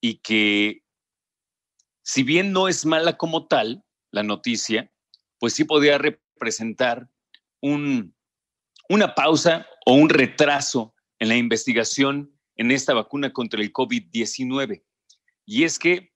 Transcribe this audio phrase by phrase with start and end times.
[0.00, 0.82] y que
[2.02, 4.90] si bien no es mala como tal, la noticia,
[5.38, 7.10] pues sí podría representar
[7.60, 8.16] un,
[8.88, 14.82] una pausa o un retraso en la investigación en esta vacuna contra el COVID-19.
[15.44, 16.12] Y es que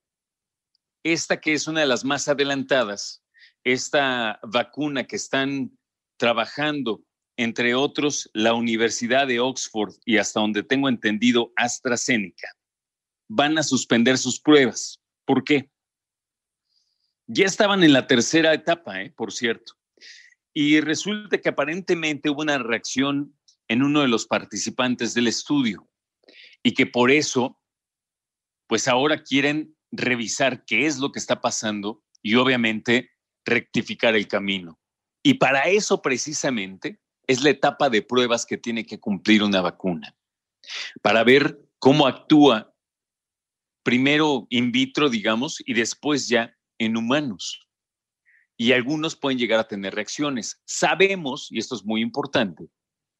[1.03, 3.23] esta que es una de las más adelantadas,
[3.63, 5.77] esta vacuna que están
[6.17, 7.03] trabajando,
[7.37, 12.47] entre otros, la Universidad de Oxford y hasta donde tengo entendido, AstraZeneca,
[13.27, 15.01] van a suspender sus pruebas.
[15.25, 15.71] ¿Por qué?
[17.27, 19.13] Ya estaban en la tercera etapa, ¿eh?
[19.15, 19.73] por cierto.
[20.53, 23.37] Y resulta que aparentemente hubo una reacción
[23.69, 25.90] en uno de los participantes del estudio
[26.63, 27.59] y que por eso,
[28.67, 33.11] pues ahora quieren revisar qué es lo que está pasando y obviamente
[33.45, 34.79] rectificar el camino.
[35.23, 40.15] Y para eso precisamente es la etapa de pruebas que tiene que cumplir una vacuna,
[41.01, 42.73] para ver cómo actúa
[43.83, 47.67] primero in vitro, digamos, y después ya en humanos.
[48.57, 50.61] Y algunos pueden llegar a tener reacciones.
[50.65, 52.67] Sabemos, y esto es muy importante,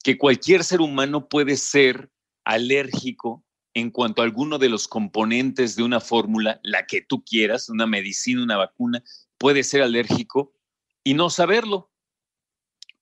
[0.04, 2.12] que cualquier ser humano puede ser
[2.44, 7.70] alérgico en cuanto a alguno de los componentes de una fórmula, la que tú quieras,
[7.70, 9.04] una medicina, una vacuna,
[9.38, 10.54] puede ser alérgico
[11.04, 11.92] y no saberlo.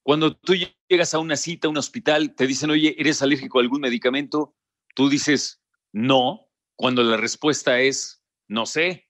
[0.04, 0.56] Cuando tú
[0.90, 4.56] llegas a una cita, a un hospital, te dicen, oye, ¿eres alérgico a algún medicamento?
[4.96, 5.62] Tú dices,
[5.92, 9.10] no, cuando la respuesta es, no sé,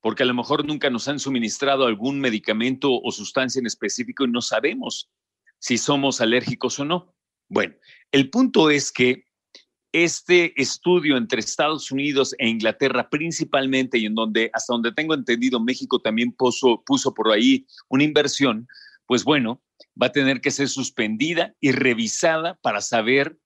[0.00, 4.30] porque a lo mejor nunca nos han suministrado algún medicamento o sustancia en específico y
[4.30, 5.10] no sabemos
[5.58, 7.14] si somos alérgicos o no.
[7.48, 7.74] Bueno,
[8.12, 9.26] el punto es que
[9.94, 15.60] este estudio entre Estados Unidos e Inglaterra principalmente, y en donde, hasta donde tengo entendido,
[15.60, 18.66] México también puso, puso por ahí una inversión,
[19.06, 19.62] pues bueno,
[20.00, 23.38] va a tener que ser suspendida y revisada para saber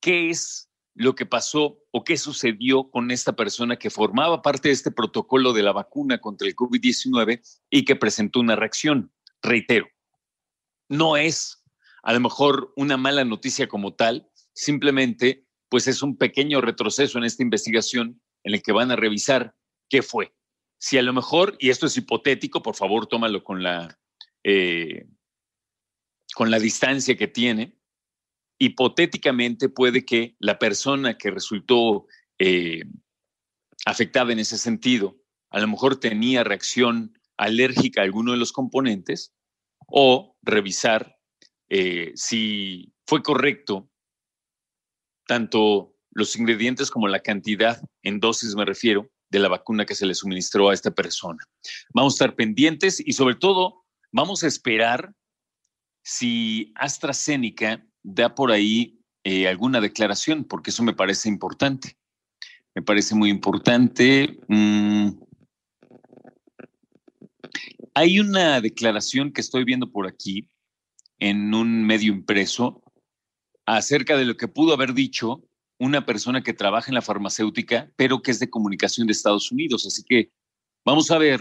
[0.00, 4.74] qué es lo que pasó o qué sucedió con esta persona que formaba parte de
[4.74, 9.12] este protocolo de la vacuna contra el COVID-19 y que presentó una reacción.
[9.42, 9.88] Reitero,
[10.88, 11.64] no es
[12.04, 17.24] a lo mejor una mala noticia como tal, simplemente pues es un pequeño retroceso en
[17.24, 19.54] esta investigación en el que van a revisar
[19.88, 20.34] qué fue.
[20.80, 23.98] Si a lo mejor, y esto es hipotético, por favor tómalo con la,
[24.44, 25.06] eh,
[26.34, 27.76] con la distancia que tiene,
[28.58, 32.06] hipotéticamente puede que la persona que resultó
[32.38, 32.84] eh,
[33.84, 35.16] afectada en ese sentido,
[35.50, 39.32] a lo mejor tenía reacción alérgica a alguno de los componentes,
[39.86, 41.18] o revisar
[41.70, 43.90] eh, si fue correcto
[45.28, 50.06] tanto los ingredientes como la cantidad, en dosis me refiero, de la vacuna que se
[50.06, 51.38] le suministró a esta persona.
[51.94, 55.12] Vamos a estar pendientes y sobre todo vamos a esperar
[56.02, 61.98] si AstraZeneca da por ahí eh, alguna declaración, porque eso me parece importante.
[62.74, 64.38] Me parece muy importante.
[64.48, 65.10] Mm.
[67.92, 70.48] Hay una declaración que estoy viendo por aquí
[71.18, 72.82] en un medio impreso
[73.76, 75.44] acerca de lo que pudo haber dicho
[75.78, 79.86] una persona que trabaja en la farmacéutica, pero que es de comunicación de Estados Unidos.
[79.86, 80.32] Así que
[80.84, 81.40] vamos a ver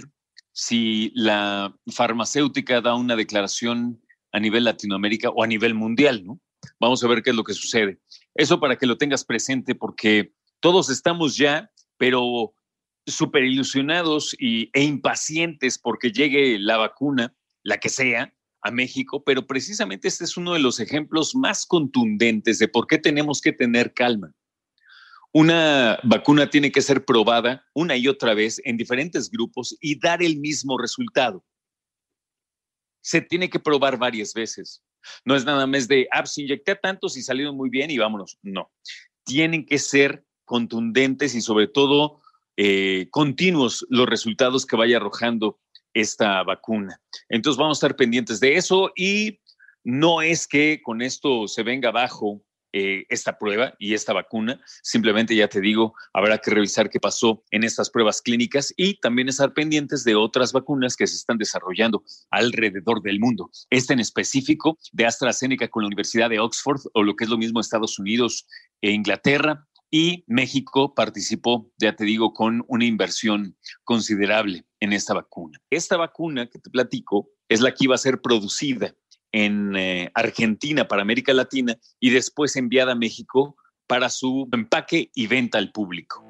[0.52, 4.02] si la farmacéutica da una declaración
[4.34, 6.40] a nivel Latinoamérica o a nivel mundial, ¿no?
[6.80, 8.00] Vamos a ver qué es lo que sucede.
[8.36, 12.54] Eso para que lo tengas presente porque todos estamos ya, pero
[13.06, 17.34] súper ilusionados y, e impacientes porque llegue la vacuna,
[17.64, 18.34] la que sea,
[18.68, 22.98] a México, pero precisamente este es uno de los ejemplos más contundentes de por qué
[22.98, 24.34] tenemos que tener calma.
[25.34, 30.24] Una vacuna tiene que ser probada una y otra vez en diferentes grupos y dar
[30.24, 31.44] el mismo resultado.
[33.02, 34.84] Se tiene que probar varias veces.
[35.24, 38.38] No es nada más de, ah, pues inyecté tantos y salieron muy bien y vámonos.
[38.42, 38.72] No.
[39.24, 42.22] Tienen que ser contundentes y sobre todo
[42.56, 45.60] eh, continuos los resultados que vaya arrojando
[46.02, 47.00] esta vacuna.
[47.30, 49.40] Entonces vamos a estar pendientes de eso y
[49.84, 52.42] no es que con esto se venga abajo
[52.74, 54.60] eh, esta prueba y esta vacuna.
[54.84, 59.30] Simplemente ya te digo, habrá que revisar qué pasó en estas pruebas clínicas y también
[59.30, 63.50] estar pendientes de otras vacunas que se están desarrollando alrededor del mundo.
[63.70, 67.38] Esta en específico de AstraZeneca con la Universidad de Oxford o lo que es lo
[67.38, 68.46] mismo Estados Unidos
[68.82, 69.67] e Inglaterra.
[69.90, 75.60] Y México participó, ya te digo, con una inversión considerable en esta vacuna.
[75.70, 78.94] Esta vacuna que te platico es la que iba a ser producida
[79.32, 83.58] en eh, Argentina para América Latina y después enviada a México
[83.88, 86.24] para su empaque y venta al público.